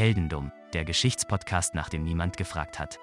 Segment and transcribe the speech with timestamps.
[0.00, 2.98] Heldendum, der Geschichtspodcast, nach dem niemand gefragt hat.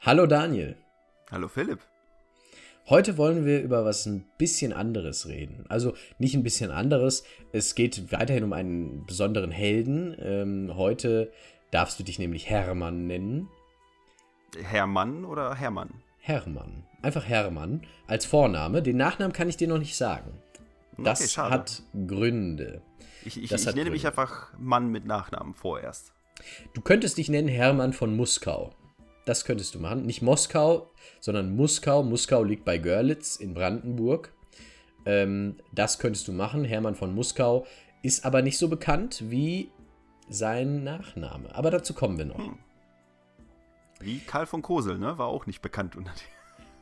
[0.00, 0.76] Hallo Daniel.
[1.28, 1.80] Hallo Philipp.
[2.88, 5.64] Heute wollen wir über was ein bisschen anderes reden.
[5.68, 7.24] Also nicht ein bisschen anderes.
[7.50, 10.16] Es geht weiterhin um einen besonderen Helden.
[10.20, 11.32] Ähm, heute
[11.72, 13.48] darfst du dich nämlich Hermann nennen.
[14.62, 16.04] Hermann oder Hermann?
[16.20, 16.84] Hermann.
[17.02, 18.82] Einfach Hermann als Vorname.
[18.82, 20.42] Den Nachnamen kann ich dir noch nicht sagen.
[20.98, 22.82] Das okay, hat Gründe.
[23.24, 23.90] Ich, ich, ich nenne Gründe.
[23.90, 26.12] mich einfach Mann mit Nachnamen vorerst.
[26.74, 28.74] Du könntest dich nennen Hermann von Muskau.
[29.24, 30.06] Das könntest du machen.
[30.06, 32.02] Nicht Moskau, sondern Muskau.
[32.02, 34.32] Muskau liegt bei Görlitz in Brandenburg.
[35.04, 36.64] Ähm, das könntest du machen.
[36.64, 37.66] Hermann von Muskau
[38.02, 39.70] ist aber nicht so bekannt wie
[40.28, 41.54] sein Nachname.
[41.54, 42.38] Aber dazu kommen wir noch.
[42.38, 42.58] Hm.
[43.98, 45.18] Wie Karl von Kosel, ne?
[45.18, 46.12] War auch nicht bekannt unter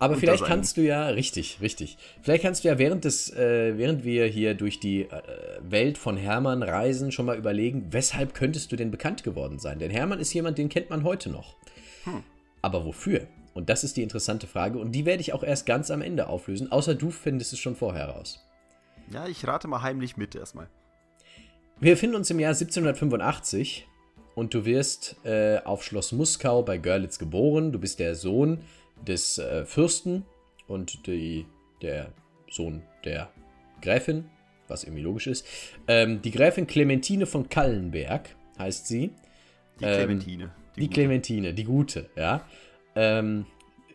[0.05, 1.97] Aber vielleicht kannst du ja, richtig, richtig.
[2.21, 5.23] Vielleicht kannst du ja während des, äh, während wir hier durch die äh,
[5.63, 9.79] Welt von Hermann reisen, schon mal überlegen, weshalb könntest du denn bekannt geworden sein?
[9.79, 11.57] Denn Hermann ist jemand, den kennt man heute noch.
[12.05, 12.23] Hm.
[12.61, 13.27] Aber wofür?
[13.55, 14.79] Und das ist die interessante Frage.
[14.79, 17.77] Und die werde ich auch erst ganz am Ende auflösen, außer du findest es schon
[17.77, 18.45] vorher raus.
[19.11, 20.69] Ja, ich rate mal heimlich mit erstmal.
[21.81, 23.87] Wir befinden uns im Jahr 1785
[24.35, 27.73] und du wirst äh, auf Schloss Muskau bei Görlitz geboren.
[27.73, 28.61] Du bist der Sohn
[29.05, 30.25] des äh, Fürsten
[30.67, 31.47] und die,
[31.83, 32.13] der
[32.51, 33.31] Sohn der
[33.83, 34.31] Gräfin,
[34.69, 35.47] was irgendwie logisch ist.
[35.89, 39.11] Ähm, die Gräfin Clementine von Kallenberg heißt sie.
[39.81, 40.51] Die Ähm, Clementine.
[40.77, 40.93] Die, gute.
[40.93, 42.47] Clementine, die gute, ja.
[42.95, 43.47] Ähm,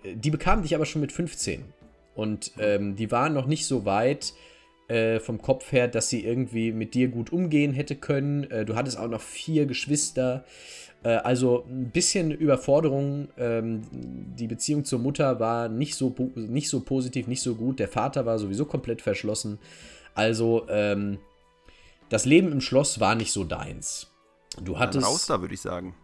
[0.03, 1.65] die bekam dich aber schon mit 15.
[2.15, 4.33] Und ähm, die war noch nicht so weit
[4.89, 8.49] äh, vom Kopf her, dass sie irgendwie mit dir gut umgehen hätte können.
[8.49, 10.43] Äh, du hattest auch noch vier Geschwister.
[11.03, 13.29] Äh, also ein bisschen Überforderung.
[13.37, 17.79] Ähm, die Beziehung zur Mutter war nicht so, nicht so positiv, nicht so gut.
[17.79, 19.59] Der Vater war sowieso komplett verschlossen.
[20.15, 21.19] Also ähm,
[22.09, 24.11] das Leben im Schloss war nicht so deins.
[24.61, 25.07] Du Dann hattest.
[25.07, 25.95] raus da, würde ich sagen.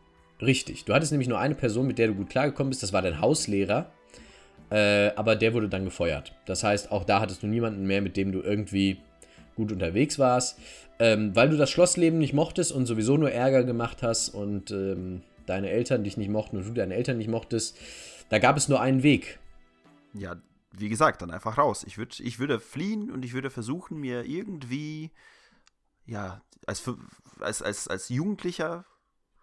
[0.41, 0.85] Richtig.
[0.85, 2.83] Du hattest nämlich nur eine Person, mit der du gut klargekommen bist.
[2.83, 3.91] Das war dein Hauslehrer.
[4.75, 6.33] Äh, aber der wurde dann gefeuert.
[6.45, 8.97] Das heißt, auch da hattest du niemanden mehr, mit dem du irgendwie
[9.55, 10.59] gut unterwegs warst.
[10.99, 15.23] Ähm, weil du das Schlossleben nicht mochtest und sowieso nur Ärger gemacht hast und ähm,
[15.45, 17.77] deine Eltern dich nicht mochten und du deine Eltern nicht mochtest,
[18.27, 19.39] da gab es nur einen Weg.
[20.13, 20.35] Ja,
[20.73, 21.85] wie gesagt, dann einfach raus.
[21.87, 25.11] Ich, würd, ich würde fliehen und ich würde versuchen, mir irgendwie,
[26.05, 26.83] ja, als,
[27.39, 28.85] als, als, als Jugendlicher,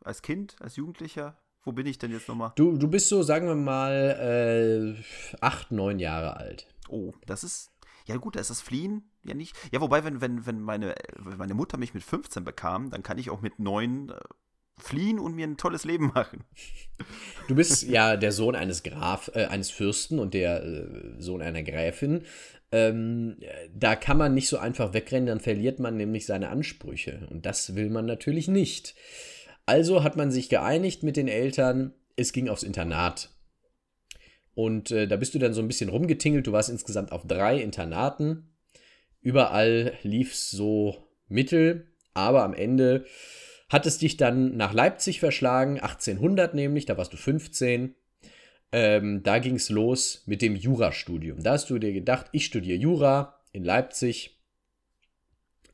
[0.05, 2.53] als Kind, als Jugendlicher, wo bin ich denn jetzt nochmal?
[2.57, 6.67] Du, du bist so, sagen wir mal, äh, acht, neun Jahre alt.
[6.89, 7.71] Oh, das ist.
[8.07, 9.57] Ja gut, da ist das Fliehen ja nicht.
[9.73, 13.19] Ja, wobei, wenn, wenn, wenn, meine, wenn meine Mutter mich mit 15 bekam, dann kann
[13.19, 14.15] ich auch mit 9 äh,
[14.79, 16.45] fliehen und mir ein tolles Leben machen.
[17.49, 21.65] Du bist ja der Sohn eines Graf, äh, eines Fürsten und der äh, Sohn einer
[21.65, 22.23] Gräfin.
[22.71, 23.37] Ähm,
[23.75, 27.27] da kann man nicht so einfach wegrennen, dann verliert man nämlich seine Ansprüche.
[27.31, 28.95] Und das will man natürlich nicht.
[29.67, 33.31] Also hat man sich geeinigt mit den Eltern, es ging aufs Internat.
[34.55, 36.47] Und äh, da bist du dann so ein bisschen rumgetingelt.
[36.47, 38.53] Du warst insgesamt auf drei Internaten.
[39.21, 43.07] Überall lief es so mittel, aber am Ende
[43.69, 47.95] hat es dich dann nach Leipzig verschlagen, 1800 nämlich, da warst du 15.
[48.73, 51.43] Ähm, da ging es los mit dem Jurastudium.
[51.43, 54.39] Da hast du dir gedacht, ich studiere Jura in Leipzig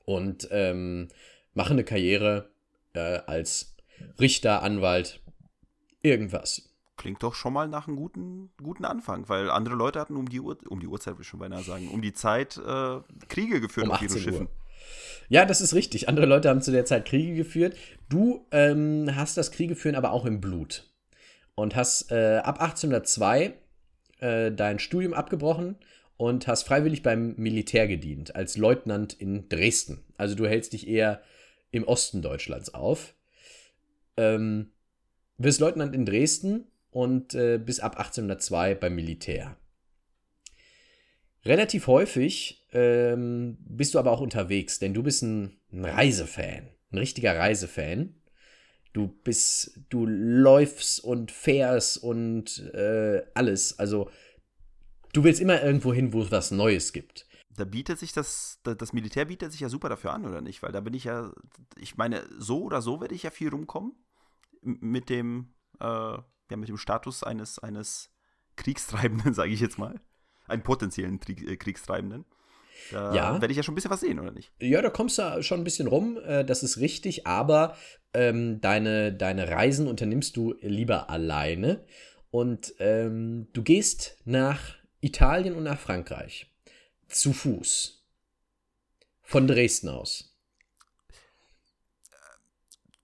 [0.05, 1.09] und ähm,
[1.55, 2.51] mache eine Karriere
[2.95, 3.77] äh, als
[4.19, 5.21] Richter, Anwalt,
[6.03, 6.71] irgendwas.
[6.97, 10.41] Klingt doch schon mal nach einem guten, guten Anfang, weil andere Leute hatten um die
[10.41, 13.87] Uhr, um die Uhrzeit, würde ich schon beinahe sagen, um die Zeit äh, Kriege geführt
[13.87, 14.23] Um auf ihren 18 Uhr.
[14.23, 14.49] Schiffen.
[15.29, 16.09] Ja, das ist richtig.
[16.09, 17.77] Andere Leute haben zu der Zeit Kriege geführt.
[18.09, 20.85] Du ähm, hast das Kriege führen aber auch im Blut.
[21.55, 23.55] Und hast äh, ab 1802
[24.21, 25.77] äh, dein Studium abgebrochen
[26.17, 30.05] und hast freiwillig beim Militär gedient, als Leutnant in Dresden.
[30.17, 31.23] Also du hältst dich eher
[31.71, 33.15] im Osten Deutschlands auf.
[34.19, 34.73] Ähm,
[35.39, 39.57] wirst Leutnant in Dresden und äh, bis ab 1802 beim Militär.
[41.45, 46.99] Relativ häufig ähm, bist du aber auch unterwegs, denn du bist ein, ein Reisefan, ein
[46.99, 48.15] richtiger Reisefan.
[48.93, 53.79] Du bist, du läufst und fährst und äh, alles.
[53.79, 54.11] Also
[55.13, 57.27] du willst immer irgendwo hin, wo es was Neues gibt.
[57.55, 60.63] Da bietet sich das, da- das Militär bietet sich ja super dafür an, oder nicht?
[60.63, 61.33] Weil da bin ich ja,
[61.77, 63.93] ich meine, so oder so werde ich ja viel rumkommen
[64.63, 68.11] mit dem, äh, ja, mit dem Status eines, eines
[68.57, 70.01] Kriegstreibenden, sage ich jetzt mal.
[70.47, 72.25] Einen potenziellen Krieg, äh, Kriegstreibenden.
[72.91, 73.41] Da Ja.
[73.41, 74.53] werde ich ja schon ein bisschen was sehen, oder nicht?
[74.61, 77.77] Ja, da kommst du schon ein bisschen rum, äh, das ist richtig, aber
[78.15, 81.85] ähm, deine, deine Reisen unternimmst du lieber alleine
[82.31, 86.51] und ähm, du gehst nach Italien und nach Frankreich
[87.09, 88.07] zu Fuß.
[89.23, 90.35] Von Dresden aus.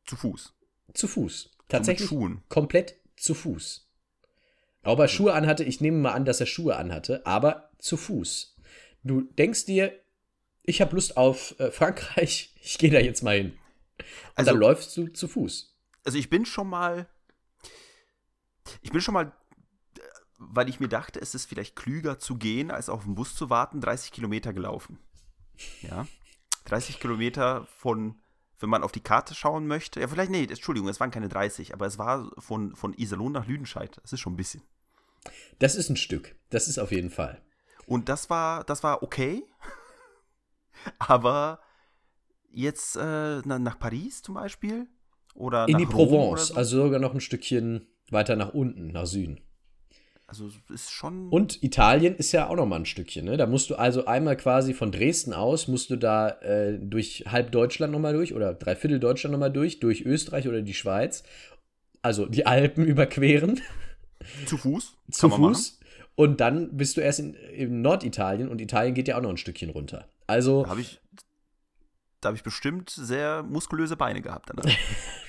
[0.06, 0.54] Zu Fuß.
[0.94, 1.50] Zu Fuß.
[1.68, 2.42] Tatsächlich Schuhen.
[2.48, 3.88] komplett zu Fuß.
[4.84, 8.56] Ob er Schuhe anhatte, ich nehme mal an, dass er Schuhe anhatte, aber zu Fuß.
[9.02, 9.98] Du denkst dir,
[10.62, 13.52] ich habe Lust auf äh, Frankreich, ich gehe da jetzt mal hin.
[13.98, 14.04] Und
[14.36, 15.74] Also- dann läufst du zu Fuß.
[16.04, 17.08] Also ich bin schon mal.
[18.82, 19.26] Ich bin schon mal,
[19.96, 20.00] äh,
[20.38, 23.48] weil ich mir dachte, es ist vielleicht klüger zu gehen, als auf den Bus zu
[23.50, 24.98] warten, 30 Kilometer gelaufen.
[25.82, 26.06] Ja.
[26.66, 28.20] 30 Kilometer von,
[28.64, 30.00] wenn man auf die Karte schauen möchte.
[30.00, 33.46] Ja, vielleicht, nee, Entschuldigung, es waren keine 30, aber es war von, von Iserlohn nach
[33.46, 33.98] Lüdenscheid.
[34.02, 34.62] Das ist schon ein bisschen.
[35.58, 36.34] Das ist ein Stück.
[36.48, 37.42] Das ist auf jeden Fall.
[37.86, 39.44] Und das war, das war okay.
[40.98, 41.60] Aber
[42.50, 44.86] jetzt äh, na, nach Paris zum Beispiel
[45.34, 46.54] oder In die Rom Provence, so.
[46.54, 49.42] also sogar noch ein Stückchen weiter nach unten, nach Süden.
[50.34, 51.28] Also ist schon.
[51.28, 53.36] Und Italien ist ja auch noch mal ein Stückchen, ne?
[53.36, 57.52] Da musst du also einmal quasi von Dresden aus, musst du da äh, durch halb
[57.52, 61.22] Deutschland noch mal durch oder dreiviertel Deutschland noch mal durch, durch Österreich oder die Schweiz.
[62.02, 63.60] Also die Alpen überqueren
[64.46, 64.96] zu Fuß.
[65.12, 65.30] zu.
[65.30, 65.78] Fuß.
[66.16, 69.36] Und dann bist du erst in, in Norditalien und Italien geht ja auch noch ein
[69.36, 70.08] Stückchen runter.
[70.26, 71.00] Also Da habe ich,
[72.20, 74.76] da hab ich bestimmt sehr muskulöse Beine gehabt danach.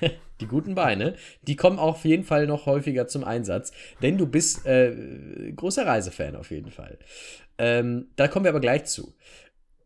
[0.41, 3.71] die guten Beine, die kommen auch auf jeden Fall noch häufiger zum Einsatz,
[4.01, 6.97] denn du bist äh, großer Reisefan auf jeden Fall.
[7.57, 9.15] Ähm, da kommen wir aber gleich zu.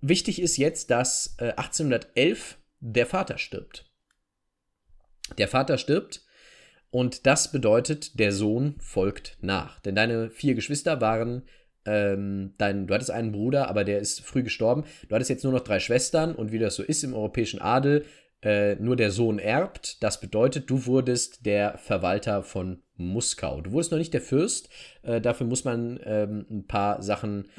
[0.02, 3.86] Wichtig ist jetzt, dass äh, 1811 der Vater stirbt.
[5.38, 6.24] Der Vater stirbt
[6.90, 9.80] und das bedeutet, der Sohn folgt nach.
[9.82, 11.44] Denn deine vier Geschwister waren,
[11.86, 14.86] ähm, dein, du hattest einen Bruder, aber der ist früh gestorben.
[15.08, 18.06] Du hattest jetzt nur noch drei Schwestern und wie das so ist im europäischen Adel,
[18.42, 20.02] äh, nur der Sohn erbt.
[20.04, 23.62] Das bedeutet, du wurdest der Verwalter von Muskau.
[23.62, 24.70] Du wurdest noch nicht der Fürst.
[25.04, 27.50] Äh, dafür muss man ähm, ein paar Sachen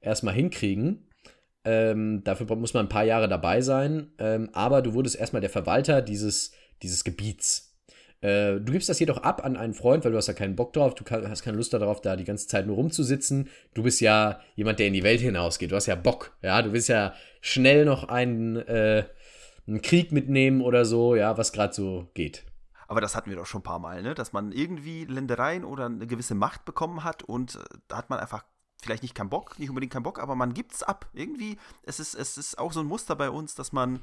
[0.00, 1.08] erstmal hinkriegen.
[1.64, 4.12] Ähm, dafür muss man ein paar Jahre dabei sein.
[4.18, 6.52] Ähm, aber du wurdest erstmal der Verwalter dieses,
[6.82, 7.74] dieses Gebiets.
[8.24, 10.72] Äh, du gibst das jedoch ab an einen Freund, weil du hast ja keinen Bock
[10.72, 13.48] drauf, du hast keine Lust darauf, da die ganze Zeit nur rumzusitzen.
[13.74, 15.70] Du bist ja jemand, der in die Welt hinausgeht.
[15.70, 16.62] Du hast ja Bock, ja.
[16.62, 19.04] Du willst ja schnell noch einen, äh,
[19.66, 22.44] einen Krieg mitnehmen oder so, ja, was gerade so geht.
[22.86, 24.14] Aber das hatten wir doch schon ein paar Mal, ne?
[24.14, 27.58] Dass man irgendwie Ländereien oder eine gewisse Macht bekommen hat und äh,
[27.88, 28.44] da hat man einfach
[28.82, 31.08] vielleicht nicht keinen Bock, nicht unbedingt keinen Bock, aber man gibt's ab.
[31.14, 34.00] Irgendwie, es ist, es ist auch so ein Muster bei uns, dass man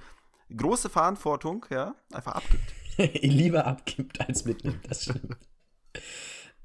[0.55, 2.73] große Verantwortung, ja, einfach abgibt.
[3.23, 4.79] lieber abgibt als mitnimmt.
[4.89, 5.37] Das stimmt.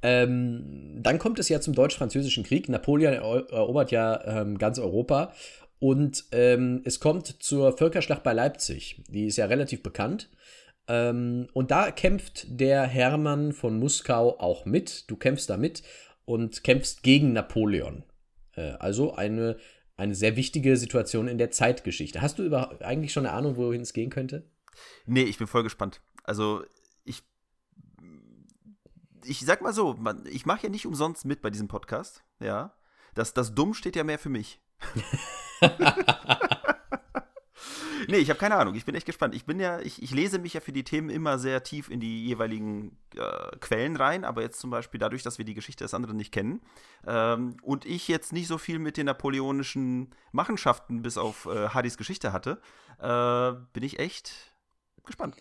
[0.02, 2.68] ähm, dann kommt es ja zum Deutsch-Französischen Krieg.
[2.68, 5.32] Napoleon ero- erobert ja ähm, ganz Europa.
[5.78, 9.02] Und ähm, es kommt zur Völkerschlacht bei Leipzig.
[9.08, 10.30] Die ist ja relativ bekannt.
[10.88, 15.10] Ähm, und da kämpft der Hermann von Muskau auch mit.
[15.10, 15.82] Du kämpfst da mit
[16.24, 18.04] und kämpfst gegen Napoleon.
[18.54, 19.58] Äh, also eine,
[19.96, 22.22] eine sehr wichtige Situation in der Zeitgeschichte.
[22.22, 24.48] Hast du über, eigentlich schon eine Ahnung, wohin es gehen könnte?
[25.06, 26.00] Nee, ich bin voll gespannt.
[26.24, 26.64] Also,
[27.04, 27.22] ich.
[29.24, 32.74] Ich sag mal so, man, ich mache ja nicht umsonst mit bei diesem Podcast, ja.
[33.14, 34.60] Das, das Dumm steht ja mehr für mich.
[38.08, 38.74] nee, ich habe keine Ahnung.
[38.74, 39.34] Ich bin echt gespannt.
[39.34, 42.00] Ich bin ja, ich, ich lese mich ja für die Themen immer sehr tief in
[42.00, 45.94] die jeweiligen äh, Quellen rein, aber jetzt zum Beispiel dadurch, dass wir die Geschichte des
[45.94, 46.60] anderen nicht kennen
[47.06, 51.96] ähm, und ich jetzt nicht so viel mit den napoleonischen Machenschaften bis auf äh, Hardys
[51.96, 52.60] Geschichte hatte,
[53.00, 54.52] äh, bin ich echt
[55.04, 55.36] gespannt.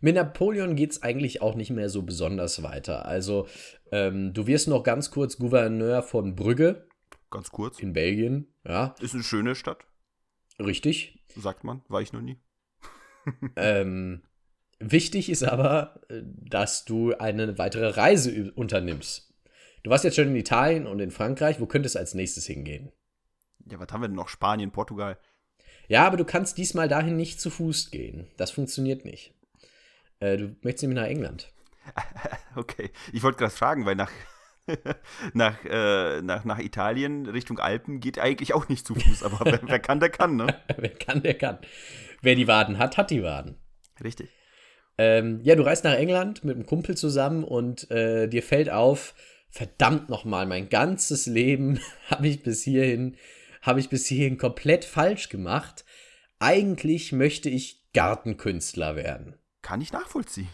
[0.00, 3.06] Mit Napoleon geht es eigentlich auch nicht mehr so besonders weiter.
[3.06, 3.46] Also,
[3.90, 6.86] ähm, du wirst noch ganz kurz Gouverneur von Brügge
[7.30, 7.78] Ganz kurz.
[7.80, 8.46] in Belgien.
[8.64, 9.84] Ja, Ist eine schöne Stadt,
[10.58, 11.24] richtig.
[11.36, 11.82] sagt man.
[11.88, 12.38] War ich noch nie.
[13.56, 14.22] ähm,
[14.78, 19.34] wichtig ist aber, äh, dass du eine weitere Reise unternimmst.
[19.82, 21.60] Du warst jetzt schon in Italien und in Frankreich.
[21.60, 22.92] Wo könntest du als nächstes hingehen?
[23.70, 24.28] Ja, was haben wir denn noch?
[24.28, 25.18] Spanien, Portugal.
[25.88, 28.28] Ja, aber du kannst diesmal dahin nicht zu Fuß gehen.
[28.36, 29.34] Das funktioniert nicht.
[30.20, 31.52] Äh, du möchtest nämlich nach England.
[32.56, 32.90] Okay.
[33.12, 34.10] Ich wollte gerade fragen, weil nach,
[35.34, 39.60] nach, äh, nach, nach Italien Richtung Alpen geht eigentlich auch nicht zu Fuß, aber wer,
[39.62, 40.46] wer kann, der kann, ne?
[40.76, 41.58] Wer kann, der kann.
[42.22, 43.56] Wer die Waden hat, hat die Waden.
[44.02, 44.30] Richtig.
[44.98, 49.14] Ähm, ja, du reist nach England mit einem Kumpel zusammen und äh, dir fällt auf,
[49.50, 51.80] verdammt nochmal, mein ganzes Leben
[52.10, 53.16] habe ich bis hierhin,
[53.62, 55.84] habe ich bis hierhin komplett falsch gemacht.
[56.38, 59.36] Eigentlich möchte ich Gartenkünstler werden.
[59.62, 60.48] Kann ich nachvollziehen.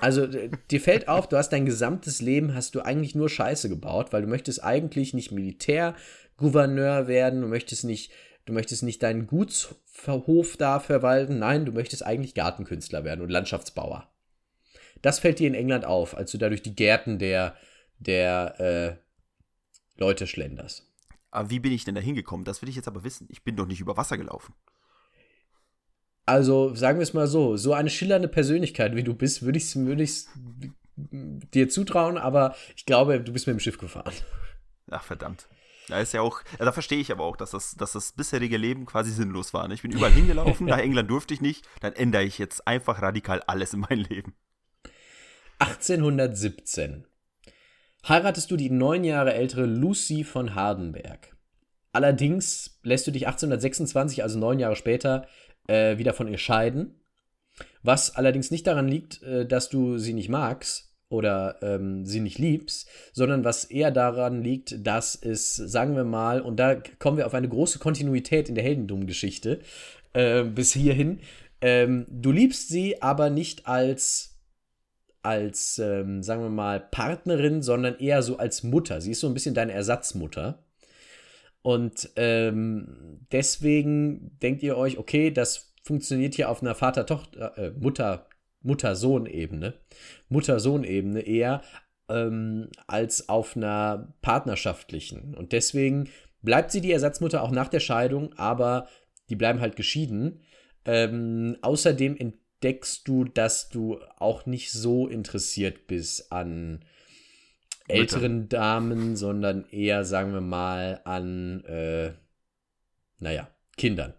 [0.00, 3.68] Also d- dir fällt auf, du hast dein gesamtes Leben, hast du eigentlich nur Scheiße
[3.68, 8.12] gebaut, weil du möchtest eigentlich nicht Militärgouverneur werden, du möchtest nicht,
[8.46, 14.10] du möchtest nicht deinen Gutshof da verwalten, nein, du möchtest eigentlich Gartenkünstler werden und Landschaftsbauer.
[15.02, 17.56] Das fällt dir in England auf, als du da durch die Gärten der,
[17.98, 18.96] der äh,
[19.98, 20.86] Leute schlenderst.
[21.30, 22.44] Aber wie bin ich denn da hingekommen?
[22.44, 23.26] Das will ich jetzt aber wissen.
[23.30, 24.54] Ich bin doch nicht über Wasser gelaufen.
[26.30, 29.64] Also sagen wir es mal so, so eine schillernde Persönlichkeit wie du bist, würde ich
[29.64, 30.68] es würd
[31.52, 34.12] dir zutrauen, aber ich glaube, du bist mit dem Schiff gefahren.
[34.92, 35.48] Ach, verdammt.
[35.88, 38.86] Da ist ja auch, da verstehe ich aber auch, dass das, dass das bisherige Leben
[38.86, 39.66] quasi sinnlos war.
[39.66, 39.74] Ne?
[39.74, 43.42] Ich bin überall hingelaufen, nach England durfte ich nicht, dann ändere ich jetzt einfach radikal
[43.48, 44.36] alles in meinem Leben.
[45.58, 47.06] 1817
[48.08, 51.36] heiratest du die neun Jahre ältere Lucy von Hardenberg.
[51.92, 55.26] Allerdings lässt du dich 1826, also neun Jahre später,
[55.68, 56.94] äh, wieder von ihr scheiden.
[57.82, 62.38] Was allerdings nicht daran liegt, äh, dass du sie nicht magst, oder ähm, sie nicht
[62.38, 67.26] liebst, sondern was eher daran liegt, dass es, sagen wir mal, und da kommen wir
[67.26, 69.60] auf eine große Kontinuität in der Heldentum-Geschichte
[70.12, 71.18] äh, bis hierhin,
[71.60, 74.38] ähm, du liebst sie aber nicht als,
[75.22, 79.00] als ähm, sagen wir mal, Partnerin, sondern eher so als Mutter.
[79.00, 80.64] Sie ist so ein bisschen deine Ersatzmutter.
[81.62, 88.28] Und ähm, deswegen denkt ihr euch, okay, das funktioniert hier auf einer Vater-Tochter, äh, Mutter,
[88.62, 89.74] Mutter-Sohn-Ebene,
[90.28, 91.62] Mutter-Sohn-Ebene eher
[92.08, 95.34] ähm, als auf einer partnerschaftlichen.
[95.34, 96.08] Und deswegen
[96.42, 98.88] bleibt sie die Ersatzmutter auch nach der Scheidung, aber
[99.28, 100.40] die bleiben halt geschieden.
[100.84, 106.84] Ähm, außerdem entdeckst du, dass du auch nicht so interessiert bist an
[107.90, 108.58] älteren Mütter.
[108.58, 112.12] Damen, sondern eher, sagen wir mal, an, äh,
[113.18, 114.14] naja, Kindern.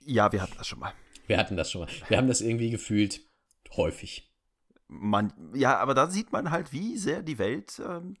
[0.00, 0.92] Ja, wir hatten das schon mal.
[1.26, 1.90] Wir hatten das schon mal.
[2.08, 3.20] Wir haben das irgendwie gefühlt
[3.76, 4.30] häufig.
[4.88, 8.16] Man, ja, aber da sieht man halt, wie sehr die Welt ähm,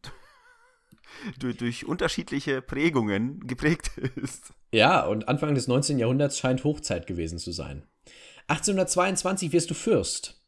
[1.38, 4.54] durch, durch, unterschiedliche Prägungen geprägt ist.
[4.72, 5.98] Ja, und Anfang des 19.
[5.98, 7.86] Jahrhunderts scheint Hochzeit gewesen zu sein.
[8.48, 10.42] 1822 wirst du Fürst.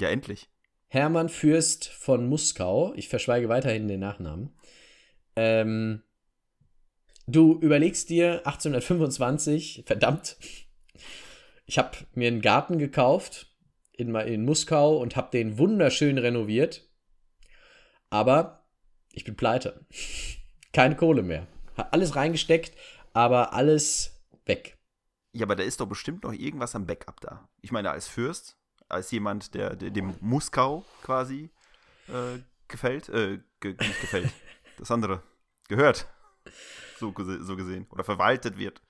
[0.00, 0.48] Ja, endlich.
[0.88, 2.94] Hermann Fürst von Muskau.
[2.94, 4.54] Ich verschweige weiterhin den Nachnamen.
[5.36, 6.02] Ähm,
[7.26, 10.36] du überlegst dir 1825, verdammt,
[11.66, 13.54] ich habe mir einen Garten gekauft
[13.92, 16.88] in, in Muskau und habe den wunderschön renoviert.
[18.08, 18.66] Aber
[19.12, 19.84] ich bin pleite.
[20.72, 21.46] Keine Kohle mehr.
[21.76, 22.76] Hat alles reingesteckt,
[23.12, 24.78] aber alles weg.
[25.32, 27.48] Ja, aber da ist doch bestimmt noch irgendwas am Backup da.
[27.60, 28.57] Ich meine, als Fürst,
[28.88, 31.50] als jemand, der, der dem Muskau quasi
[32.08, 34.30] äh, gefällt, äh, ge nicht gefällt,
[34.78, 35.22] das andere
[35.68, 36.06] gehört,
[36.98, 38.80] so, so gesehen, oder verwaltet wird.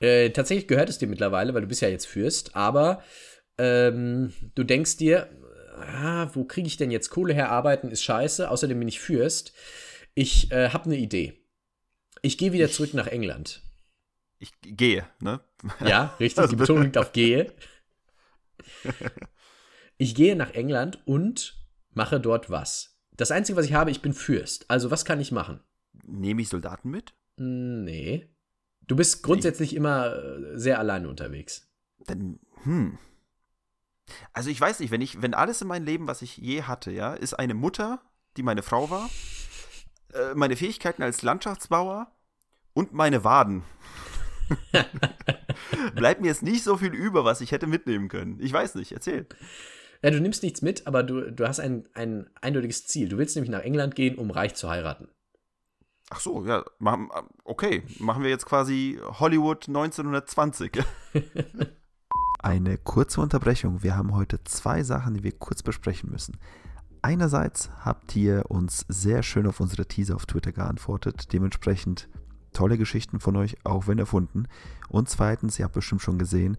[0.00, 3.02] Äh, tatsächlich gehört es dir mittlerweile, weil du bist ja jetzt Fürst, aber
[3.58, 5.28] ähm, du denkst dir,
[5.76, 7.50] ah, wo kriege ich denn jetzt Kohle her?
[7.50, 9.52] Arbeiten ist scheiße, außerdem bin ich Fürst.
[10.14, 11.34] Ich äh, habe eine Idee.
[12.22, 13.62] Ich gehe wieder zurück nach England.
[14.38, 15.40] Ich gehe, ne?
[15.84, 17.52] Ja, richtig, die Betonung liegt auf gehe.
[19.96, 22.98] Ich gehe nach England und mache dort was.
[23.16, 24.68] Das Einzige, was ich habe, ich bin Fürst.
[24.68, 25.60] Also, was kann ich machen?
[26.04, 27.14] Nehme ich Soldaten mit?
[27.36, 28.28] Nee.
[28.86, 31.70] Du bist grundsätzlich ich, immer äh, sehr alleine unterwegs.
[32.06, 32.98] Dann, hm.
[34.32, 36.90] Also ich weiß nicht, wenn ich, wenn alles in meinem Leben, was ich je hatte,
[36.90, 38.02] ja, ist eine Mutter,
[38.36, 39.08] die meine Frau war,
[40.12, 42.12] äh, meine Fähigkeiten als Landschaftsbauer
[42.74, 43.62] und meine Waden.
[45.94, 48.38] Bleibt mir jetzt nicht so viel über, was ich hätte mitnehmen können.
[48.40, 49.26] Ich weiß nicht, erzähl.
[50.02, 53.08] Ja, du nimmst nichts mit, aber du, du hast ein, ein eindeutiges Ziel.
[53.08, 55.08] Du willst nämlich nach England gehen, um reich zu heiraten.
[56.10, 56.64] Ach so, ja,
[57.44, 57.82] okay.
[57.98, 60.84] Machen wir jetzt quasi Hollywood 1920.
[62.38, 63.82] Eine kurze Unterbrechung.
[63.82, 66.38] Wir haben heute zwei Sachen, die wir kurz besprechen müssen.
[67.00, 71.32] Einerseits habt ihr uns sehr schön auf unsere Teaser auf Twitter geantwortet.
[71.32, 72.08] Dementsprechend
[72.54, 74.46] tolle Geschichten von euch, auch wenn erfunden.
[74.88, 76.56] Und zweitens, ihr habt bestimmt schon gesehen,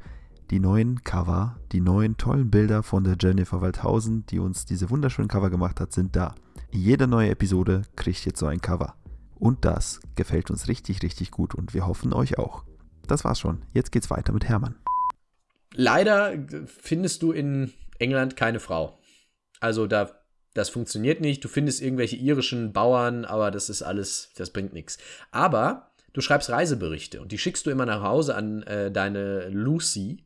[0.52, 5.28] die neuen Cover, die neuen tollen Bilder von der Jennifer Waldhausen, die uns diese wunderschönen
[5.28, 6.36] Cover gemacht hat, sind da.
[6.70, 8.96] Jede neue Episode kriegt jetzt so ein Cover.
[9.36, 12.64] Und das gefällt uns richtig, richtig gut und wir hoffen euch auch.
[13.08, 13.64] Das war's schon.
[13.74, 14.76] Jetzt geht's weiter mit Hermann.
[15.74, 16.34] Leider
[16.68, 18.98] findest du in England keine Frau.
[19.60, 20.12] Also da
[20.56, 21.44] das funktioniert nicht.
[21.44, 24.98] Du findest irgendwelche irischen Bauern, aber das ist alles, das bringt nichts.
[25.32, 30.24] Aber du schreibst Reiseberichte und die schickst du immer nach Hause an äh, deine Lucy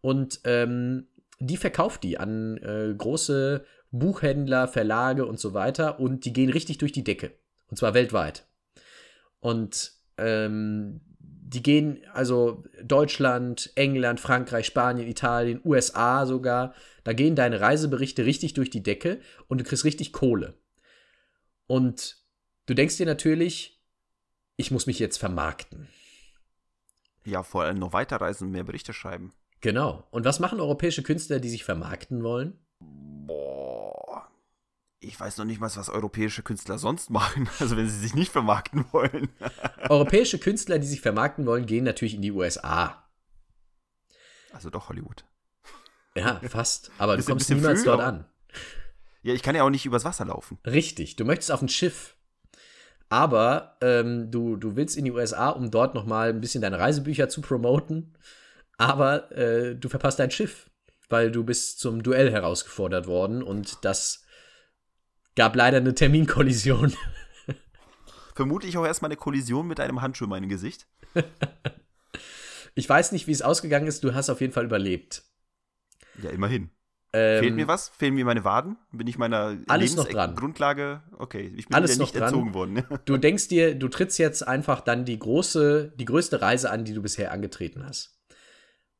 [0.00, 1.06] und ähm,
[1.38, 6.78] die verkauft die an äh, große Buchhändler, Verlage und so weiter und die gehen richtig
[6.78, 7.32] durch die Decke.
[7.68, 8.46] Und zwar weltweit.
[9.40, 11.00] Und ähm,
[11.48, 16.74] die gehen also Deutschland, England, Frankreich, Spanien, Italien, USA sogar.
[17.04, 20.58] Da gehen deine Reiseberichte richtig durch die Decke und du kriegst richtig Kohle.
[21.66, 22.18] Und
[22.66, 23.82] du denkst dir natürlich,
[24.56, 25.88] ich muss mich jetzt vermarkten.
[27.24, 29.32] Ja, vor allem noch weiterreisen und mehr Berichte schreiben.
[29.62, 30.06] Genau.
[30.10, 32.58] Und was machen europäische Künstler, die sich vermarkten wollen?
[35.00, 38.32] Ich weiß noch nicht mal, was europäische Künstler sonst machen, also wenn sie sich nicht
[38.32, 39.28] vermarkten wollen.
[39.88, 43.04] europäische Künstler, die sich vermarkten wollen, gehen natürlich in die USA.
[44.52, 45.24] Also doch Hollywood.
[46.16, 46.90] Ja, fast.
[46.98, 48.24] Aber du kommst niemals dort an.
[49.22, 50.58] Ja, ich kann ja auch nicht übers Wasser laufen.
[50.66, 52.16] Richtig, du möchtest auf ein Schiff.
[53.08, 57.28] Aber ähm, du, du willst in die USA, um dort nochmal ein bisschen deine Reisebücher
[57.28, 58.16] zu promoten.
[58.78, 60.70] Aber äh, du verpasst dein Schiff,
[61.08, 64.24] weil du bist zum Duell herausgefordert worden und das
[65.38, 66.92] gab leider eine Terminkollision.
[68.34, 70.88] Vermute ich auch erstmal eine Kollision mit einem Handschuh in meinem Gesicht.
[72.74, 75.22] Ich weiß nicht, wie es ausgegangen ist, du hast auf jeden Fall überlebt.
[76.22, 76.70] Ja, immerhin.
[77.12, 77.88] Ähm, Fehlt mir was?
[77.88, 78.78] Fehlen mir meine Waden?
[78.92, 80.34] Bin ich meiner Alles noch dran.
[80.34, 81.02] Grundlage?
[81.16, 82.24] Okay, ich bin Alles noch nicht dran.
[82.24, 82.82] erzogen worden.
[83.04, 86.94] Du denkst dir, du trittst jetzt einfach dann die große, die größte Reise an, die
[86.94, 88.20] du bisher angetreten hast.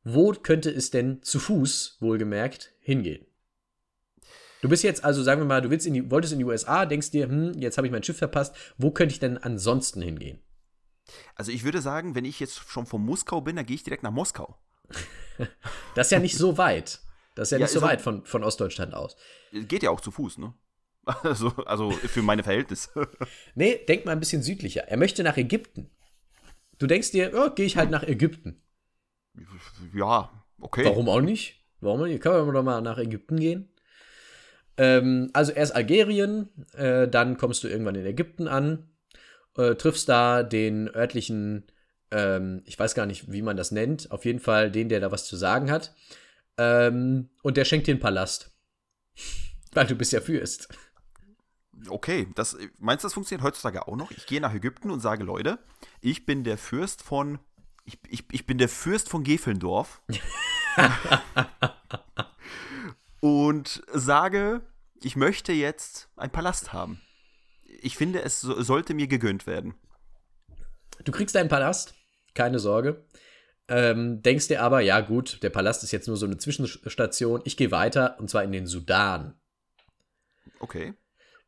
[0.03, 3.25] Wo könnte es denn zu Fuß, wohlgemerkt, hingehen?
[4.61, 6.85] Du bist jetzt, also sagen wir mal, du willst in die, wolltest in die USA,
[6.85, 10.39] denkst dir, hm, jetzt habe ich mein Schiff verpasst, wo könnte ich denn ansonsten hingehen?
[11.35, 14.03] Also ich würde sagen, wenn ich jetzt schon von Moskau bin, dann gehe ich direkt
[14.03, 14.57] nach Moskau.
[15.95, 16.99] Das ist ja nicht so weit.
[17.35, 19.15] Das ist ja Ja, nicht so weit von, von Ostdeutschland aus.
[19.53, 20.53] Geht ja auch zu Fuß, ne?
[21.23, 23.07] Also, also für meine Verhältnisse.
[23.55, 24.81] Nee, denk mal ein bisschen südlicher.
[24.89, 25.89] Er möchte nach Ägypten.
[26.77, 28.61] Du denkst dir, oh, gehe ich halt nach Ägypten.
[29.93, 30.83] ja, okay.
[30.85, 31.63] Warum auch nicht?
[31.79, 32.21] Warum nicht?
[32.21, 33.69] Kann man doch mal nach Ägypten gehen.
[34.79, 38.87] Ähm, also erst Algerien, äh, dann kommst du irgendwann in Ägypten an,
[39.57, 41.65] äh, triffst da den örtlichen,
[42.11, 45.11] ähm, ich weiß gar nicht, wie man das nennt, auf jeden Fall den, der da
[45.11, 45.93] was zu sagen hat.
[46.57, 48.51] Ähm, und der schenkt dir einen Palast.
[49.73, 50.69] Weil du bist ja Fürst.
[51.89, 54.11] Okay, das, meinst du, das funktioniert heutzutage auch noch?
[54.11, 55.59] Ich gehe nach Ägypten und sage, Leute,
[55.99, 57.39] ich bin der Fürst von,
[57.83, 60.01] ich, ich, ich bin der Fürst von Gefelndorf.
[63.49, 64.61] und sage,
[65.01, 67.01] ich möchte jetzt einen Palast haben.
[67.81, 69.73] Ich finde, es so, sollte mir gegönnt werden.
[71.03, 71.95] Du kriegst deinen Palast,
[72.35, 73.03] keine Sorge.
[73.67, 77.41] Ähm, denkst dir aber, ja gut, der Palast ist jetzt nur so eine Zwischenstation.
[77.43, 79.33] Ich gehe weiter und zwar in den Sudan.
[80.59, 80.93] Okay.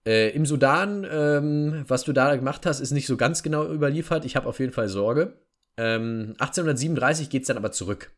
[0.04, 4.26] Äh, Im Sudan, ähm, was du da gemacht hast, ist nicht so ganz genau überliefert.
[4.26, 5.40] Ich habe auf jeden Fall Sorge.
[5.78, 8.12] Ähm, 1837 geht es dann aber zurück.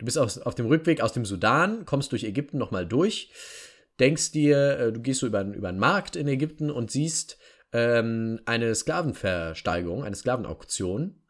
[0.00, 3.30] Du bist auf, auf dem Rückweg aus dem Sudan, kommst durch Ägypten nochmal durch,
[4.00, 7.36] denkst dir, äh, du gehst so über, über einen Markt in Ägypten und siehst
[7.72, 11.20] ähm, eine Sklavenversteigerung, eine Sklavenauktion.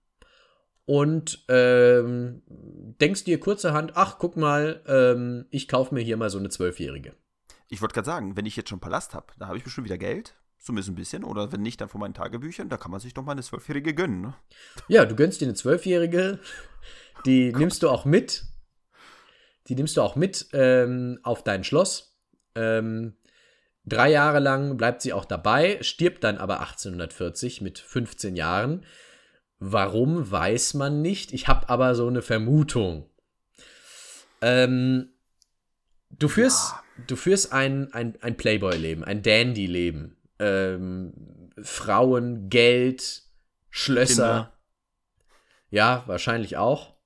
[0.85, 6.39] Und ähm, denkst dir kurzerhand, ach, guck mal, ähm, ich kaufe mir hier mal so
[6.39, 7.15] eine Zwölfjährige.
[7.69, 9.99] Ich wollte gerade sagen, wenn ich jetzt schon Palast habe, da habe ich bestimmt wieder
[9.99, 10.37] Geld.
[10.59, 11.25] Zumindest ein bisschen.
[11.25, 12.69] Oder wenn nicht, dann von meinen Tagebüchern.
[12.69, 14.21] Da kann man sich doch mal eine Zwölfjährige gönnen.
[14.21, 14.35] Ne?
[14.89, 16.39] Ja, du gönnst dir eine Zwölfjährige,
[17.25, 18.45] die nimmst du auch mit.
[19.71, 22.19] Die nimmst du auch mit ähm, auf dein Schloss.
[22.57, 23.15] Ähm,
[23.85, 28.85] drei Jahre lang bleibt sie auch dabei, stirbt dann aber 1840 mit 15 Jahren.
[29.61, 31.33] Warum, weiß man nicht.
[31.33, 33.09] Ich habe aber so eine Vermutung.
[34.43, 35.11] Ähm,
[36.11, 36.75] du führst,
[37.07, 40.17] du führst ein, ein, ein Playboy-Leben, ein Dandy-Leben.
[40.41, 43.23] Ähm, Frauen, Geld,
[43.69, 44.15] Schlösser.
[44.17, 44.53] Kinder.
[45.71, 47.00] Ja, wahrscheinlich auch.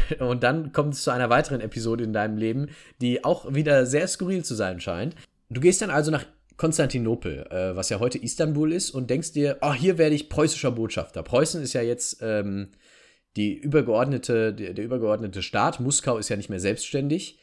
[0.18, 2.68] Und dann kommt es zu einer weiteren Episode in deinem Leben,
[3.00, 5.14] die auch wieder sehr skurril zu sein scheint.
[5.50, 6.24] Du gehst dann also nach
[6.56, 10.72] Konstantinopel, äh, was ja heute Istanbul ist, und denkst dir, oh, hier werde ich preußischer
[10.72, 11.22] Botschafter.
[11.22, 12.70] Preußen ist ja jetzt ähm,
[13.36, 15.80] die übergeordnete, der, der übergeordnete Staat.
[15.80, 17.38] Moskau ist ja nicht mehr selbstständig.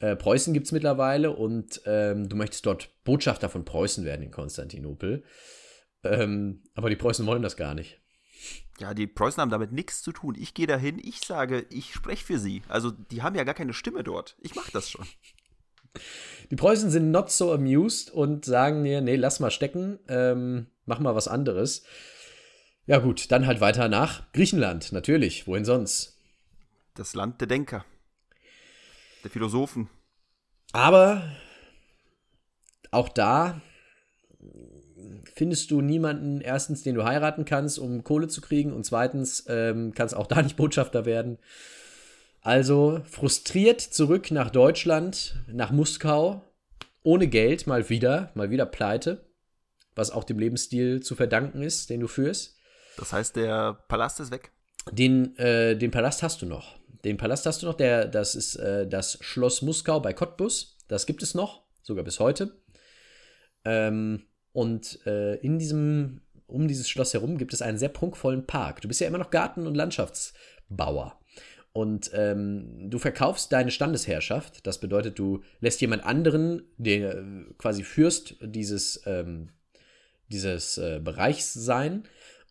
[0.00, 4.30] Äh, Preußen gibt es mittlerweile und ähm, du möchtest dort Botschafter von Preußen werden in
[4.30, 5.22] Konstantinopel.
[6.02, 8.00] Ähm, aber die Preußen wollen das gar nicht.
[8.80, 10.34] Ja, die Preußen haben damit nichts zu tun.
[10.36, 12.62] Ich gehe dahin, ich sage, ich spreche für sie.
[12.68, 14.36] Also, die haben ja gar keine Stimme dort.
[14.40, 15.06] Ich mache das schon.
[16.50, 20.98] Die Preußen sind not so amused und sagen mir, nee, lass mal stecken, ähm, mach
[20.98, 21.84] mal was anderes.
[22.86, 26.18] Ja gut, dann halt weiter nach Griechenland, natürlich, wohin sonst.
[26.94, 27.84] Das Land der Denker.
[29.22, 29.88] Der Philosophen.
[30.72, 31.22] Aber
[32.90, 33.60] auch da
[35.24, 39.92] findest du niemanden, erstens, den du heiraten kannst, um Kohle zu kriegen und zweitens ähm,
[39.94, 41.38] kannst auch da nicht Botschafter werden.
[42.40, 46.42] Also frustriert zurück nach Deutschland, nach Moskau,
[47.02, 49.24] ohne Geld, mal wieder, mal wieder pleite,
[49.94, 52.56] was auch dem Lebensstil zu verdanken ist, den du führst.
[52.96, 54.52] Das heißt, der Palast ist weg.
[54.90, 56.76] Den, äh, den Palast hast du noch.
[57.04, 60.78] Den Palast hast du noch, der, das ist äh, das Schloss Muskau bei Cottbus.
[60.88, 62.60] Das gibt es noch, sogar bis heute.
[63.64, 68.80] Ähm, und äh, in diesem, um dieses Schloss herum gibt es einen sehr prunkvollen Park.
[68.80, 71.18] Du bist ja immer noch Garten- und Landschaftsbauer.
[71.72, 74.64] Und ähm, du verkaufst deine Standesherrschaft.
[74.64, 77.24] Das bedeutet, du lässt jemand anderen, der äh,
[77.58, 79.48] quasi Fürst dieses, ähm,
[80.28, 82.04] dieses äh, Bereichs sein.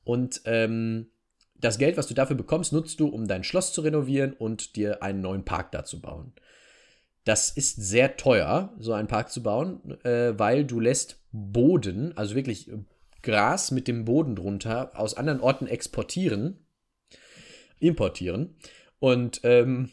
[0.04, 1.08] Und ähm,
[1.56, 5.02] das Geld, was du dafür bekommst, nutzt du, um dein Schloss zu renovieren und dir
[5.02, 6.34] einen neuen Park da zu bauen.
[7.24, 12.36] Das ist sehr teuer, so einen Park zu bauen, äh, weil du lässt Boden, also
[12.36, 12.70] wirklich
[13.22, 16.66] Gras mit dem Boden drunter, aus anderen Orten exportieren,
[17.80, 18.58] importieren.
[19.00, 19.90] Und ähm,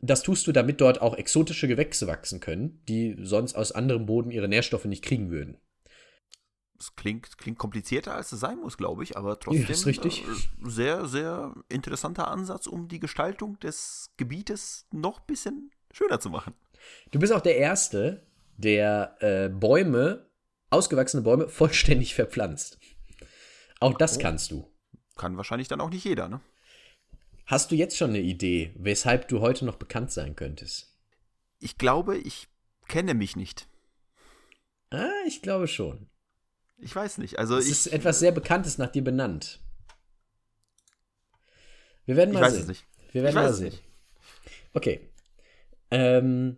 [0.00, 4.30] das tust du, damit dort auch exotische Gewächse wachsen können, die sonst aus anderem Boden
[4.30, 5.56] ihre Nährstoffe nicht kriegen würden.
[6.76, 10.24] Das klingt, klingt komplizierter, als es sein muss, glaube ich, aber trotzdem ja, ist richtig.
[10.24, 16.30] Äh, sehr, sehr interessanter Ansatz, um die Gestaltung des Gebietes noch ein bisschen schöner zu
[16.30, 16.54] machen.
[17.10, 18.26] Du bist auch der Erste,
[18.56, 20.28] der äh, Bäume,
[20.70, 22.78] ausgewachsene Bäume, vollständig verpflanzt.
[23.80, 24.20] Auch das oh.
[24.20, 24.70] kannst du.
[25.16, 26.40] Kann wahrscheinlich dann auch nicht jeder, ne?
[27.46, 30.96] Hast du jetzt schon eine Idee, weshalb du heute noch bekannt sein könntest?
[31.58, 32.48] Ich glaube, ich
[32.88, 33.68] kenne mich nicht.
[34.90, 36.08] Ah, ich glaube schon.
[36.78, 37.38] Ich weiß nicht.
[37.38, 39.60] Also es ich, ist etwas sehr Bekanntes nach dir benannt.
[42.06, 42.62] Wir werden mal ich weiß sehen.
[42.62, 42.84] Es nicht.
[43.12, 43.78] Wir werden mal sehen.
[44.72, 45.08] Okay.
[45.94, 46.56] Ähm,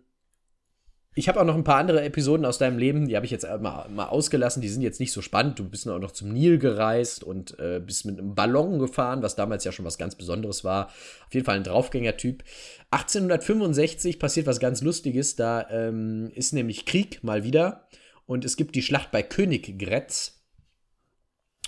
[1.13, 3.43] ich habe auch noch ein paar andere Episoden aus deinem Leben, die habe ich jetzt
[3.43, 4.61] mal, mal, ausgelassen.
[4.61, 5.57] Die sind jetzt nicht so spannend.
[5.57, 9.35] Du bist auch noch zum Nil gereist und äh, bist mit einem Ballon gefahren, was
[9.35, 10.87] damals ja schon was ganz Besonderes war.
[10.87, 12.43] Auf jeden Fall ein Draufgänger-Typ.
[12.91, 15.35] 1865 passiert was ganz Lustiges.
[15.35, 17.87] Da ähm, ist nämlich Krieg mal wieder.
[18.27, 20.43] Und es gibt die Schlacht bei Königgrätz.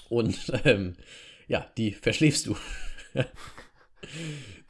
[0.10, 0.96] Und ähm,
[1.48, 2.56] ja, die verschläfst du.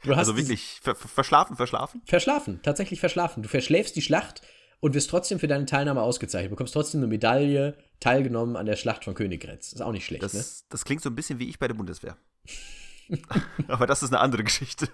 [0.08, 2.02] also wirklich ver verschlafen, verschlafen?
[2.04, 3.42] Verschlafen, tatsächlich verschlafen.
[3.42, 4.42] Du verschläfst die Schlacht
[4.80, 6.50] und wirst trotzdem für deine Teilnahme ausgezeichnet.
[6.50, 9.72] Du bekommst trotzdem eine Medaille, teilgenommen an der Schlacht von Königgrätz.
[9.72, 10.44] Ist auch nicht schlecht, das, ne?
[10.70, 12.16] Das klingt so ein bisschen wie ich bei der Bundeswehr.
[13.68, 14.88] Aber das ist eine andere Geschichte.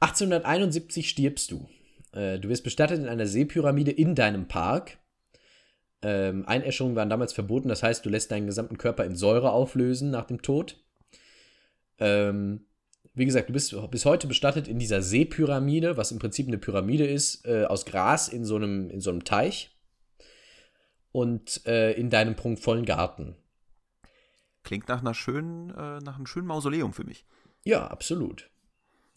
[0.00, 1.68] 1871 stirbst du.
[2.12, 4.98] Äh, du wirst bestattet in einer Seepyramide in deinem Park.
[6.02, 10.10] Ähm, Einäscherungen waren damals verboten, das heißt, du lässt deinen gesamten Körper in Säure auflösen
[10.10, 10.84] nach dem Tod.
[11.98, 12.66] Ähm,
[13.14, 17.06] wie gesagt, du bist bis heute bestattet in dieser Seepyramide, was im Prinzip eine Pyramide
[17.06, 19.70] ist, äh, aus Gras in so einem, in so einem Teich.
[21.10, 23.36] Und äh, in deinem prunkvollen Garten.
[24.62, 27.26] Klingt nach einer schönen, äh, nach einem schönen Mausoleum für mich.
[27.64, 28.50] Ja, absolut.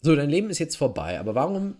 [0.02, 1.78] So, dein Leben ist jetzt vorbei, aber warum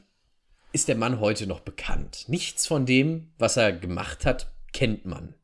[0.73, 2.25] ist der Mann heute noch bekannt?
[2.29, 5.35] Nichts von dem, was er gemacht hat, kennt man.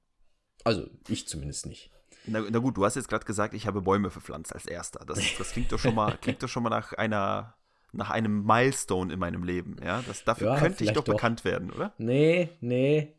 [0.65, 1.92] Also, ich zumindest nicht.
[2.27, 5.05] Na, na, gut, du hast jetzt gerade gesagt, ich habe Bäume verpflanzt als erster.
[5.05, 7.57] Das, das klingt doch schon mal, klingt doch schon mal nach einer
[7.95, 10.03] nach einem Milestone in meinem Leben, ja?
[10.07, 11.93] Das, dafür ja, könnte ich doch, doch bekannt werden, oder?
[11.99, 13.15] Nee, nee.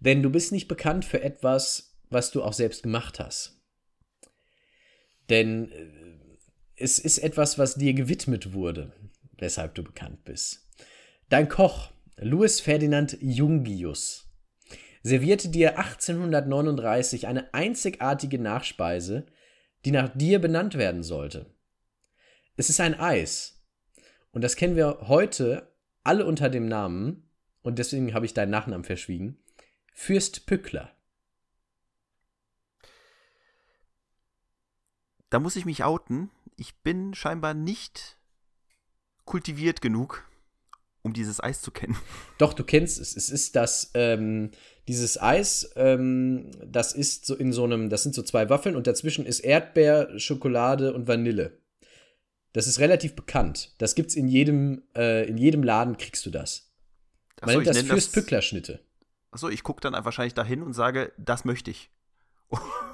[0.00, 3.60] Denn du bist nicht bekannt für etwas, was du auch selbst gemacht hast.
[5.28, 5.88] Denn äh,
[6.76, 8.92] es ist etwas, was dir gewidmet wurde,
[9.38, 10.68] weshalb du bekannt bist.
[11.28, 14.27] Dein Koch, Louis Ferdinand Jungius,
[15.08, 19.26] servierte dir 1839 eine einzigartige Nachspeise,
[19.84, 21.46] die nach dir benannt werden sollte.
[22.56, 23.64] Es ist ein Eis.
[24.30, 27.28] Und das kennen wir heute alle unter dem Namen,
[27.62, 29.42] und deswegen habe ich deinen Nachnamen verschwiegen,
[29.92, 30.96] Fürst Pückler.
[35.28, 36.30] Da muss ich mich outen.
[36.56, 38.16] Ich bin scheinbar nicht
[39.24, 40.24] kultiviert genug,
[41.02, 41.98] um dieses Eis zu kennen.
[42.38, 43.16] Doch, du kennst es.
[43.16, 44.52] Es ist das, ähm,
[44.88, 48.86] dieses Eis, ähm, das ist so in so einem, das sind so zwei Waffeln und
[48.86, 51.58] dazwischen ist Erdbeer, Schokolade und Vanille.
[52.54, 53.74] Das ist relativ bekannt.
[53.78, 56.72] Das gibt's in jedem, äh, in jedem Laden kriegst du das.
[57.42, 58.80] Man so, nennt das Fürst-Pückler-Schnitte.
[59.30, 61.90] Achso, ich gucke dann wahrscheinlich dahin und sage, das möchte ich.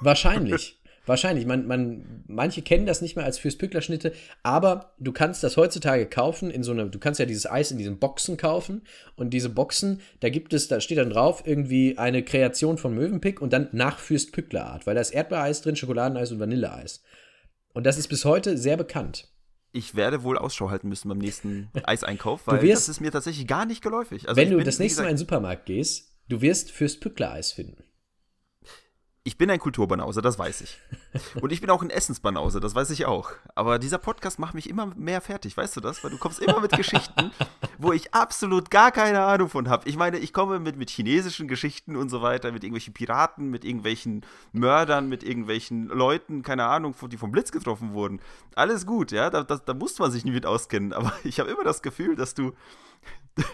[0.01, 0.81] Wahrscheinlich.
[1.05, 1.45] Wahrscheinlich.
[1.45, 4.13] Man, man, manche kennen das nicht mehr als Fürst-Pückler-Schnitte,
[4.43, 7.77] aber du kannst das heutzutage kaufen in so einer, du kannst ja dieses Eis in
[7.77, 8.81] diesen Boxen kaufen
[9.15, 13.41] und diese Boxen, da gibt es, da steht dann drauf irgendwie eine Kreation von Möwenpick
[13.41, 17.03] und dann nach Fürst-Pückler-Art, weil da ist Erdbeereis drin, Schokoladeneis und Vanilleeis.
[17.73, 19.27] Und das ist bis heute sehr bekannt.
[19.73, 23.45] Ich werde wohl Ausschau halten müssen beim nächsten Eiseinkauf, weil wirst, das ist mir tatsächlich
[23.45, 24.27] gar nicht geläufig.
[24.29, 27.83] Also wenn du bin, das nächste Mal in den Supermarkt gehst, du wirst Fürst-Pückler-Eis finden.
[29.27, 30.79] Ich bin ein Kulturbanause, das weiß ich.
[31.41, 33.31] Und ich bin auch ein Essensbanause, das weiß ich auch.
[33.55, 36.03] Aber dieser Podcast macht mich immer mehr fertig, weißt du das?
[36.03, 37.31] Weil du kommst immer mit Geschichten,
[37.79, 39.89] wo ich absolut gar keine Ahnung von habe.
[39.89, 43.65] Ich meine, ich komme mit, mit chinesischen Geschichten und so weiter, mit irgendwelchen Piraten, mit
[43.65, 48.21] irgendwelchen Mördern, mit irgendwelchen Leuten, keine Ahnung, die vom Blitz getroffen wurden.
[48.53, 50.93] Alles gut, ja, da, da, da muss man sich nie mit auskennen.
[50.93, 52.53] Aber ich habe immer das Gefühl, dass du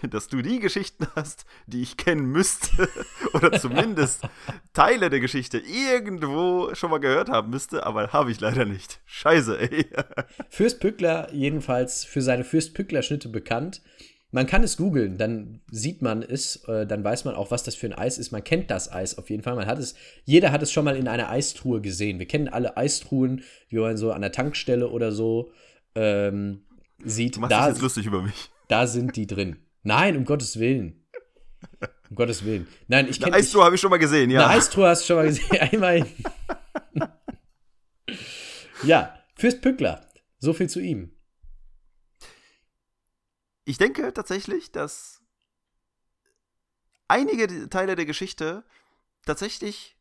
[0.09, 2.87] dass du die Geschichten hast, die ich kennen müsste
[3.33, 4.21] oder zumindest
[4.73, 9.01] Teile der Geschichte irgendwo schon mal gehört haben müsste, aber habe ich leider nicht.
[9.05, 9.87] Scheiße, ey.
[10.49, 13.81] Fürst Pückler jedenfalls für seine Fürst Pückler Schnitte bekannt.
[14.33, 17.75] Man kann es googeln, dann sieht man es, äh, dann weiß man auch, was das
[17.75, 18.31] für ein Eis ist.
[18.31, 19.55] Man kennt das Eis auf jeden Fall.
[19.55, 22.17] Man hat es, jeder hat es schon mal in einer Eistruhe gesehen.
[22.17, 25.51] Wir kennen alle Eistruhen, wie man so an der Tankstelle oder so
[25.95, 26.61] ähm,
[27.03, 27.35] sieht.
[27.35, 28.49] Du machst da, jetzt lustig über mich.
[28.69, 29.57] da sind die drin.
[29.83, 31.05] Nein, um Gottes Willen.
[32.09, 32.67] Um Gottes Willen.
[32.87, 34.45] Nein, ich kenne Eistruhe habe ich schon mal gesehen, ja.
[34.45, 35.49] Eine Eistruhe hast du schon mal gesehen.
[35.59, 36.05] Einmal.
[38.83, 40.07] ja, Fürst Pückler.
[40.37, 41.11] So viel zu ihm.
[43.65, 45.19] Ich denke tatsächlich, dass
[47.07, 48.63] einige Teile der Geschichte
[49.25, 49.97] tatsächlich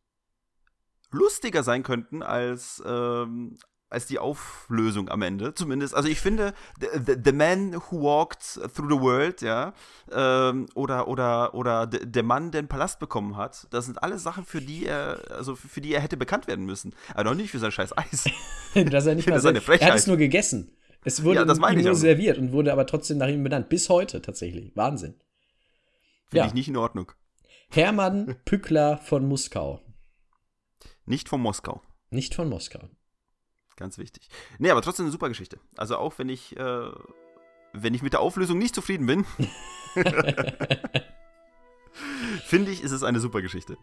[1.10, 3.56] lustiger sein könnten als, ähm,
[3.90, 5.52] als die Auflösung am Ende.
[5.52, 9.74] Zumindest, also ich finde, The, the, the Man Who Walked Through the World, ja,
[10.12, 14.44] ähm, oder, oder, oder der Mann, der einen Palast bekommen hat, das sind alles Sachen,
[14.44, 16.94] für die er, also für die er hätte bekannt werden müssen.
[17.14, 18.24] Aber noch nicht für sein scheiß Eis.
[18.74, 20.76] Dass er nicht mal Das ist er hat es nur gegessen.
[21.02, 23.68] Es wurde Ja, ihm nur serviert und wurde aber trotzdem nach ihm benannt.
[23.68, 24.76] Bis heute tatsächlich.
[24.76, 25.14] Wahnsinn.
[26.28, 26.46] Finde Ja.
[26.46, 27.12] ich nicht in Ordnung.
[27.70, 29.80] Hermann Pückler von Muskau.
[31.06, 31.82] Nicht von Moskau.
[32.10, 32.88] Nicht von Moskau.
[33.80, 34.28] Ganz wichtig.
[34.58, 35.58] Nee, aber trotzdem eine super Geschichte.
[35.78, 36.90] Also auch wenn ich, äh,
[37.72, 39.24] wenn ich mit der Auflösung nicht zufrieden bin,
[42.44, 43.78] finde ich, ist es eine super Geschichte.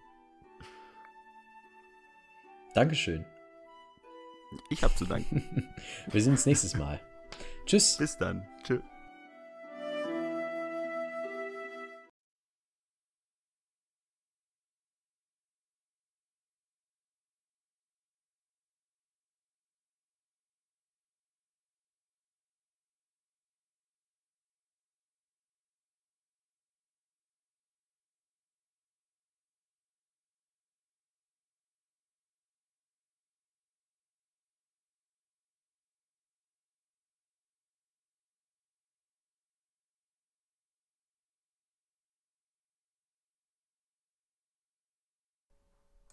[2.76, 3.26] Dankeschön.
[4.70, 5.68] Ich habe zu danken.
[6.12, 7.02] Wir sehen uns nächstes Mal.
[7.66, 7.98] Tschüss.
[7.98, 8.48] Bis dann.
[8.64, 8.84] Tschüss.